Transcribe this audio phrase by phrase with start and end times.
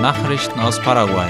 [0.00, 1.28] Nachrichten aus Paraguay.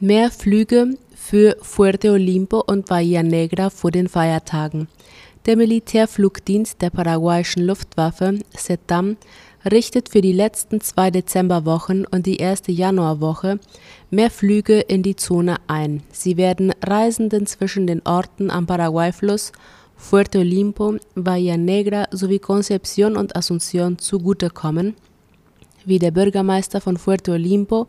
[0.00, 4.88] Mehr Flüge für Fuerte Olimpo und Bahia Negra vor den Feiertagen.
[5.46, 9.18] Der Militärflugdienst der paraguayischen Luftwaffe, SETAM,
[9.70, 13.60] richtet für die letzten zwei Dezemberwochen und die erste Januarwoche
[14.10, 16.02] mehr Flüge in die Zone ein.
[16.10, 19.52] Sie werden Reisenden zwischen den Orten am Paraguayfluss,
[19.96, 24.96] Fuerte Olimpo, Bahia Negra sowie Concepción und Asunción zugutekommen,
[25.84, 27.88] wie der Bürgermeister von Fuerte Olimpo,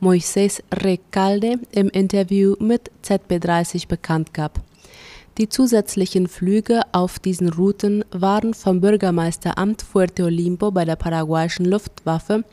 [0.00, 4.60] Moisés Recalde, im Interview mit ZB30 bekannt gab.
[5.38, 12.44] Die zusätzlichen Flüge auf diesen Routen waren vom Bürgermeisteramt Fuerte Olimpo bei der paraguayischen Luftwaffe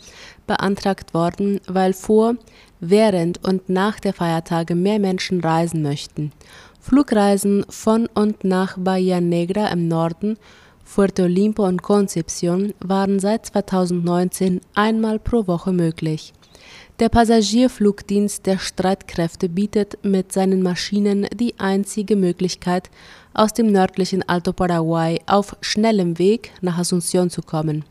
[0.48, 2.36] beantragt worden, weil vor,
[2.80, 6.32] während und nach der Feiertage mehr Menschen reisen möchten.
[6.90, 10.38] Flugreisen von und nach Bahia Negra im Norden,
[10.84, 16.34] Fuerte Olimpo und Concepción waren seit 2019 einmal pro Woche möglich.
[17.00, 22.90] Der Passagierflugdienst der Streitkräfte bietet mit seinen Maschinen die einzige Möglichkeit,
[23.36, 27.86] aus dem nördlichen Alto Paraguay auf schnellem Weg nach Asunción zu kommen.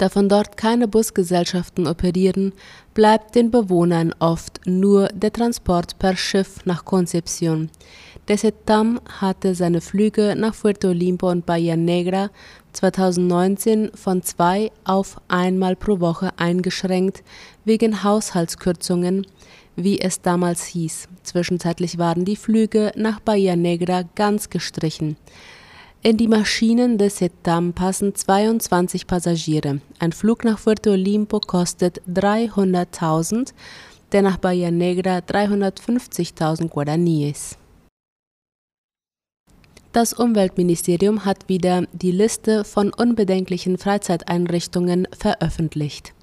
[0.00, 2.54] Da von dort keine Busgesellschaften operieren,
[2.94, 7.68] bleibt den Bewohnern oft nur der Transport per Schiff nach Concepción.
[8.26, 12.30] Der SETAM hatte seine Flüge nach Puerto Olimpo und Bahia Negra
[12.72, 17.22] 2019 von zwei auf einmal pro Woche eingeschränkt
[17.66, 19.26] wegen Haushaltskürzungen,
[19.76, 21.08] wie es damals hieß.
[21.24, 25.18] Zwischenzeitlich waren die Flüge nach Bahia Negra ganz gestrichen.
[26.02, 29.82] In die Maschinen des SETAM passen 22 Passagiere.
[29.98, 33.52] Ein Flug nach Puerto Olimpo kostet 300.000,
[34.10, 37.58] der nach Bahia Negra 350.000 Guaraníes.
[39.92, 46.14] Das Umweltministerium hat wieder die Liste von unbedenklichen Freizeiteinrichtungen veröffentlicht.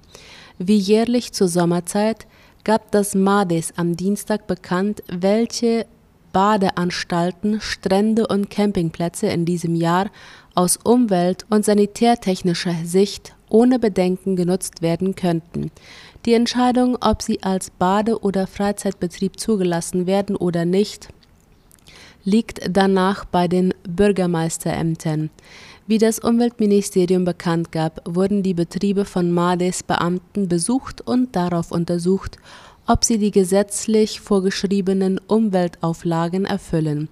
[0.58, 2.26] Wie jährlich zur Sommerzeit
[2.64, 5.86] gab das MADES am Dienstag bekannt, welche
[6.32, 10.10] Badeanstalten, Strände und Campingplätze in diesem Jahr
[10.54, 15.70] aus umwelt- und sanitärtechnischer Sicht ohne Bedenken genutzt werden könnten.
[16.26, 21.08] Die Entscheidung, ob sie als Bade- oder Freizeitbetrieb zugelassen werden oder nicht,
[22.24, 25.30] liegt danach bei den Bürgermeisterämtern.
[25.86, 32.36] Wie das Umweltministerium bekannt gab, wurden die Betriebe von MADES Beamten besucht und darauf untersucht,
[32.88, 37.08] ob sie die gesetzlich vorgeschriebenen Umweltauflagen erfüllen.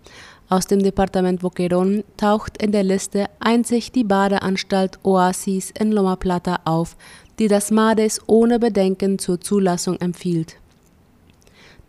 [0.49, 6.61] Aus dem Departement Boquerón taucht in der Liste einzig die Badeanstalt Oasis in Loma Plata
[6.65, 6.97] auf,
[7.39, 10.57] die das MADES ohne Bedenken zur Zulassung empfiehlt.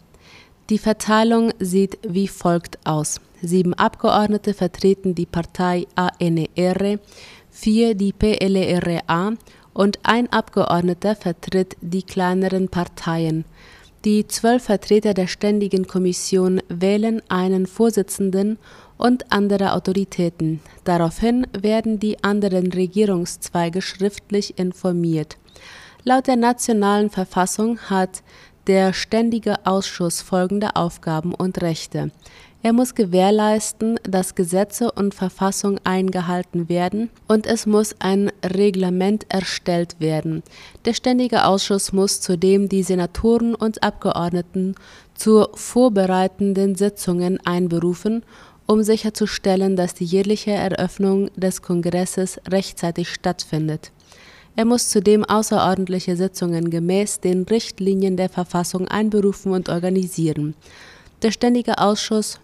[0.68, 3.20] Die Verteilung sieht wie folgt aus.
[3.40, 6.98] Sieben Abgeordnete vertreten die Partei ANR,
[7.50, 9.34] vier die PLRA
[9.74, 13.44] und ein Abgeordneter vertritt die kleineren Parteien.
[14.04, 18.58] Die zwölf Vertreter der Ständigen Kommission wählen einen Vorsitzenden
[18.96, 20.60] und andere Autoritäten.
[20.84, 25.36] Daraufhin werden die anderen Regierungszweige schriftlich informiert.
[26.04, 28.22] Laut der nationalen Verfassung hat
[28.66, 32.10] der Ständige Ausschuss folgende Aufgaben und Rechte.
[32.64, 39.96] Er muss gewährleisten, dass Gesetze und Verfassung eingehalten werden und es muss ein Reglement erstellt
[40.00, 40.42] werden.
[40.86, 44.76] Der Ständige Ausschuss muss zudem die Senatoren und Abgeordneten
[45.14, 48.24] zu vorbereitenden Sitzungen einberufen,
[48.66, 53.90] um sicherzustellen, dass die jährliche Eröffnung des Kongresses rechtzeitig stattfindet.
[54.56, 60.54] Er muss zudem außerordentliche Sitzungen gemäß den Richtlinien der Verfassung einberufen und organisieren.
[61.22, 62.38] Der Ständige Ausschuss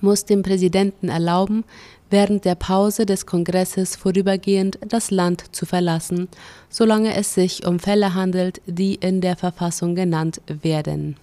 [0.00, 1.64] muss dem Präsidenten erlauben,
[2.10, 6.28] während der Pause des Kongresses vorübergehend das Land zu verlassen,
[6.68, 11.16] solange es sich um Fälle handelt, die in der Verfassung genannt werden.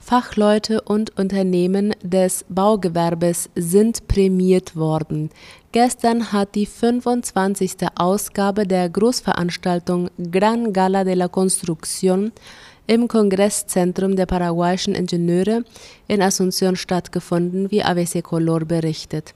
[0.00, 5.30] Fachleute und Unternehmen des Baugewerbes sind prämiert worden.
[5.72, 7.76] Gestern hat die 25.
[7.94, 12.32] Ausgabe der Großveranstaltung Gran Gala de la Construcción
[12.86, 15.64] im Kongresszentrum der paraguayischen Ingenieure
[16.08, 19.34] in Asunción stattgefunden, wie ABC Color berichtet.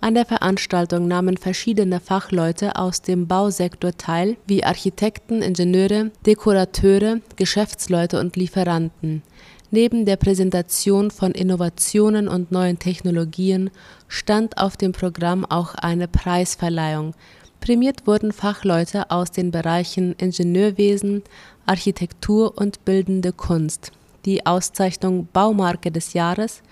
[0.00, 8.20] An der Veranstaltung nahmen verschiedene Fachleute aus dem Bausektor teil, wie Architekten, Ingenieure, Dekorateure, Geschäftsleute
[8.20, 9.22] und Lieferanten.
[9.70, 13.70] Neben der Präsentation von Innovationen und neuen Technologien
[14.06, 17.14] stand auf dem Programm auch eine Preisverleihung.
[17.60, 21.24] Prämiert wurden Fachleute aus den Bereichen Ingenieurwesen,
[21.66, 23.90] Architektur und Bildende Kunst.
[24.24, 26.62] Die Auszeichnung Baumarke des Jahres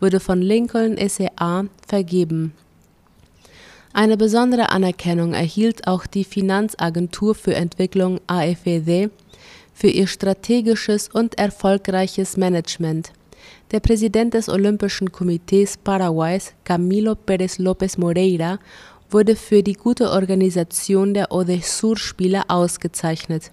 [0.00, 2.52] wurde von Lincoln SEA vergeben.
[3.92, 9.10] Eine besondere Anerkennung erhielt auch die Finanzagentur für Entwicklung AFED
[9.80, 13.12] für ihr strategisches und erfolgreiches Management.
[13.70, 18.58] Der Präsident des Olympischen Komitees Paraguays, Camilo Pérez López Moreira,
[19.08, 23.52] wurde für die gute Organisation der Odesur-Spiele ausgezeichnet.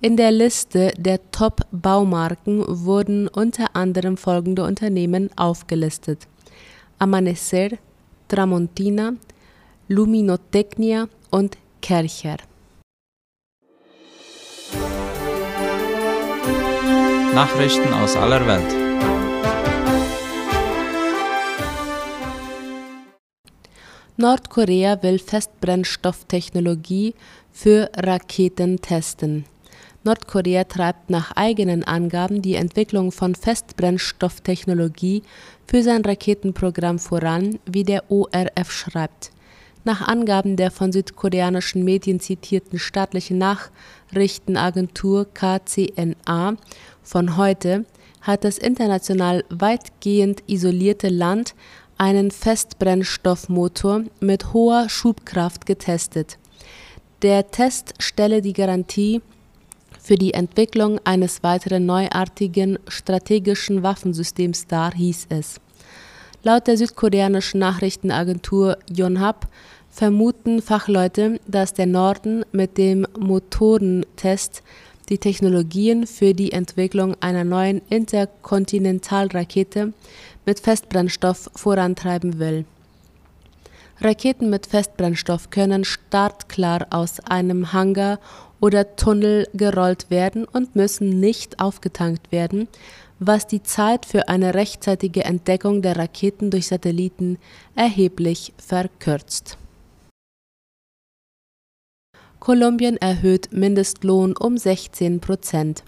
[0.00, 6.26] In der Liste der Top-Baumarken wurden unter anderem folgende Unternehmen aufgelistet:
[6.98, 7.68] Amanecer,
[8.26, 9.14] Tramontina,
[9.86, 12.38] Luminotecnia und Kercher.
[17.34, 18.74] Nachrichten aus aller Welt.
[24.18, 27.14] Nordkorea will Festbrennstofftechnologie
[27.50, 29.46] für Raketen testen.
[30.04, 35.22] Nordkorea treibt nach eigenen Angaben die Entwicklung von Festbrennstofftechnologie
[35.66, 39.30] für sein Raketenprogramm voran, wie der ORF schreibt.
[39.84, 46.56] Nach Angaben der von südkoreanischen Medien zitierten staatlichen Nachrichtenagentur KCNA
[47.02, 47.84] von heute
[48.20, 51.54] hat das international weitgehend isolierte Land
[51.98, 56.38] einen Festbrennstoffmotor mit hoher Schubkraft getestet.
[57.22, 59.20] Der Test stelle die Garantie
[60.00, 65.60] für die Entwicklung eines weiteren neuartigen strategischen Waffensystems dar, hieß es.
[66.44, 69.46] Laut der südkoreanischen Nachrichtenagentur Yonhap
[69.90, 74.64] vermuten Fachleute, dass der Norden mit dem Motorentest
[75.08, 79.92] die Technologien für die Entwicklung einer neuen Interkontinentalrakete
[80.44, 82.64] mit Festbrennstoff vorantreiben will.
[84.00, 88.18] Raketen mit Festbrennstoff können startklar aus einem Hangar
[88.58, 92.66] oder Tunnel gerollt werden und müssen nicht aufgetankt werden,
[93.26, 97.38] was die Zeit für eine rechtzeitige Entdeckung der Raketen durch Satelliten
[97.74, 99.56] erheblich verkürzt.
[102.40, 105.84] Kolumbien erhöht Mindestlohn um 16 Prozent.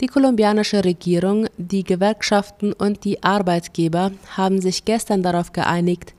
[0.00, 6.14] Die kolumbianische Regierung, die Gewerkschaften und die Arbeitgeber haben sich gestern darauf geeinigt,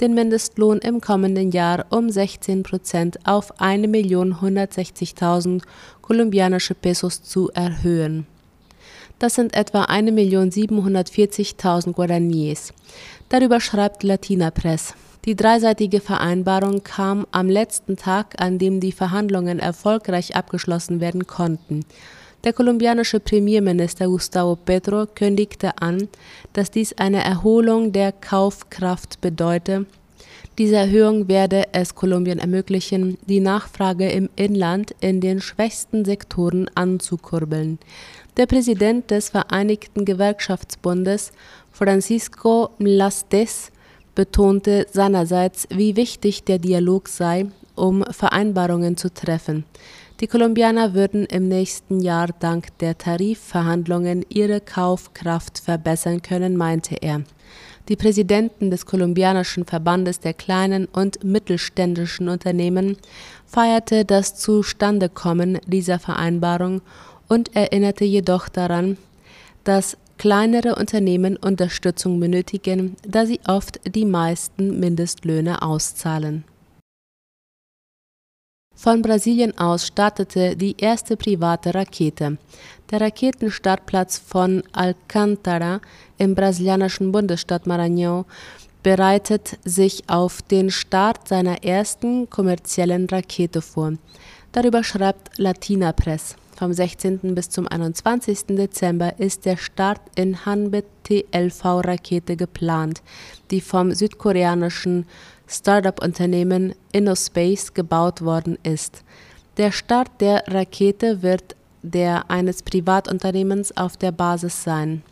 [0.00, 5.62] den Mindestlohn im kommenden Jahr um 16 Prozent auf 1.160.000
[6.00, 8.26] kolumbianische Pesos zu erhöhen.
[9.18, 12.72] Das sind etwa 1.740.000 Guaraníes.
[13.28, 14.94] Darüber schreibt Latina Press.
[15.24, 21.84] Die dreiseitige Vereinbarung kam am letzten Tag, an dem die Verhandlungen erfolgreich abgeschlossen werden konnten.
[22.44, 26.08] Der kolumbianische Premierminister Gustavo Petro kündigte an,
[26.52, 29.86] dass dies eine Erholung der Kaufkraft bedeute.
[30.56, 37.78] Diese Erhöhung werde es Kolumbien ermöglichen, die Nachfrage im Inland in den schwächsten Sektoren anzukurbeln.
[38.38, 41.32] Der Präsident des Vereinigten Gewerkschaftsbundes,
[41.72, 43.72] Francisco Mlastes,
[44.14, 49.64] betonte seinerseits, wie wichtig der Dialog sei, um Vereinbarungen zu treffen.
[50.20, 57.22] Die Kolumbianer würden im nächsten Jahr dank der Tarifverhandlungen ihre Kaufkraft verbessern können, meinte er.
[57.88, 62.98] Die Präsidenten des kolumbianischen Verbandes der kleinen und mittelständischen Unternehmen
[63.46, 66.82] feierte das Zustandekommen dieser Vereinbarung
[67.28, 68.96] und erinnerte jedoch daran,
[69.64, 76.44] dass kleinere Unternehmen Unterstützung benötigen, da sie oft die meisten Mindestlöhne auszahlen.
[78.74, 82.38] Von Brasilien aus startete die erste private Rakete.
[82.90, 85.80] Der Raketenstartplatz von Alcântara
[86.16, 88.24] im brasilianischen Bundesstaat Maranhão
[88.84, 93.94] bereitet sich auf den Start seiner ersten kommerziellen Rakete vor.
[94.52, 96.36] Darüber schreibt Latina Press.
[96.58, 97.36] Vom 16.
[97.36, 98.46] bis zum 21.
[98.48, 103.00] Dezember ist der Start in Hanbit TLV-Rakete geplant,
[103.52, 105.06] die vom südkoreanischen
[105.46, 109.04] Startup-Unternehmen InnoSpace gebaut worden ist.
[109.56, 115.04] Der Start der Rakete wird der eines Privatunternehmens auf der Basis sein.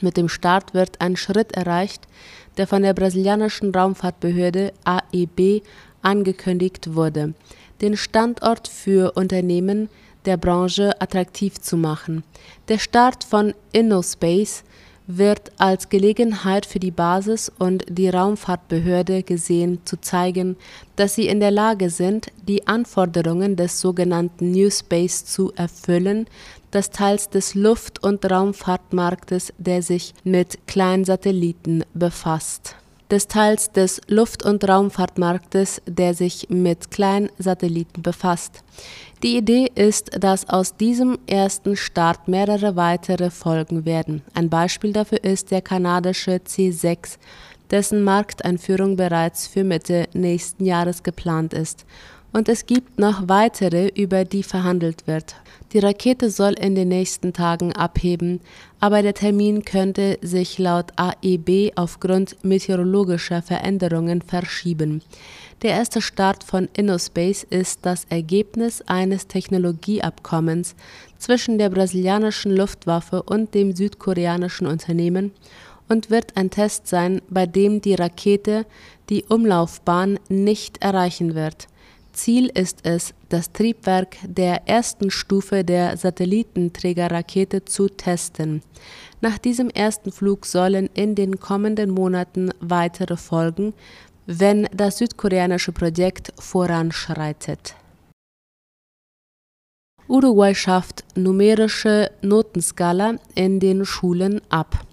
[0.00, 2.08] Mit dem Start wird ein Schritt erreicht,
[2.56, 5.62] der von der brasilianischen Raumfahrtbehörde AEB
[6.00, 7.34] angekündigt wurde,
[7.82, 9.90] den Standort für Unternehmen
[10.24, 12.24] der Branche attraktiv zu machen.
[12.68, 14.64] Der Start von InnoSpace
[15.06, 20.56] wird als Gelegenheit für die Basis und die Raumfahrtbehörde gesehen, zu zeigen,
[20.96, 26.26] dass sie in der Lage sind, die Anforderungen des sogenannten New Space zu erfüllen,
[26.70, 32.76] das Teils des Luft- und Raumfahrtmarktes, der sich mit Kleinsatelliten befasst
[33.14, 38.64] des Teils des Luft- und Raumfahrtmarktes, der sich mit Kleinsatelliten befasst.
[39.22, 44.22] Die Idee ist, dass aus diesem ersten Start mehrere weitere folgen werden.
[44.34, 47.18] Ein Beispiel dafür ist der kanadische C6,
[47.70, 51.86] dessen Markteinführung bereits für Mitte nächsten Jahres geplant ist
[52.34, 55.36] und es gibt noch weitere, über die verhandelt wird.
[55.72, 58.40] Die Rakete soll in den nächsten Tagen abheben,
[58.80, 65.00] aber der Termin könnte sich laut AEB aufgrund meteorologischer Veränderungen verschieben.
[65.62, 70.74] Der erste Start von InnoSpace ist das Ergebnis eines Technologieabkommens
[71.18, 75.30] zwischen der brasilianischen Luftwaffe und dem südkoreanischen Unternehmen
[75.88, 78.66] und wird ein Test sein, bei dem die Rakete
[79.08, 81.68] die Umlaufbahn nicht erreichen wird.
[82.14, 88.62] Ziel ist es, das Triebwerk der ersten Stufe der Satellitenträgerrakete zu testen.
[89.20, 93.74] Nach diesem ersten Flug sollen in den kommenden Monaten weitere folgen,
[94.26, 97.74] wenn das südkoreanische Projekt voranschreitet.
[100.08, 104.86] Uruguay schafft numerische Notenskala in den Schulen ab.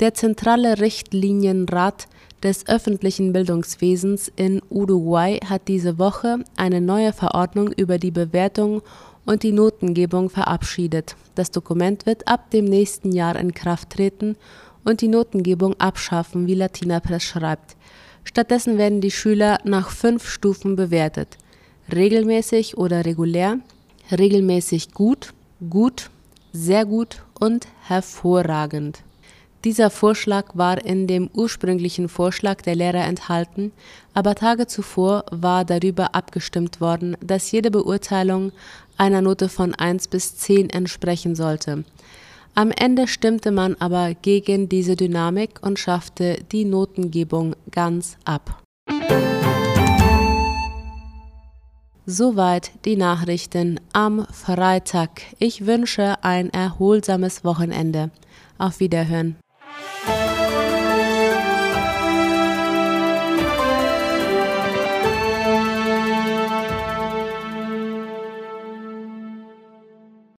[0.00, 2.06] Der zentrale Richtlinienrat
[2.42, 8.82] des öffentlichen Bildungswesens in Uruguay hat diese Woche eine neue Verordnung über die Bewertung
[9.24, 11.16] und die Notengebung verabschiedet.
[11.34, 14.36] Das Dokument wird ab dem nächsten Jahr in Kraft treten
[14.84, 17.76] und die Notengebung abschaffen, wie Latina Press schreibt.
[18.24, 21.38] Stattdessen werden die Schüler nach fünf Stufen bewertet.
[21.92, 23.58] Regelmäßig oder regulär,
[24.10, 25.32] regelmäßig gut,
[25.70, 26.10] gut,
[26.52, 29.02] sehr gut und hervorragend.
[29.66, 33.72] Dieser Vorschlag war in dem ursprünglichen Vorschlag der Lehrer enthalten,
[34.14, 38.52] aber Tage zuvor war darüber abgestimmt worden, dass jede Beurteilung
[38.96, 41.82] einer Note von 1 bis 10 entsprechen sollte.
[42.54, 48.62] Am Ende stimmte man aber gegen diese Dynamik und schaffte die Notengebung ganz ab.
[52.06, 55.22] Soweit die Nachrichten am Freitag.
[55.40, 58.12] Ich wünsche ein erholsames Wochenende.
[58.58, 59.34] Auf Wiederhören.